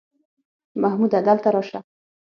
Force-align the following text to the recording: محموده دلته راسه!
محموده 0.81 1.19
دلته 1.27 1.47
راسه! 1.55 1.79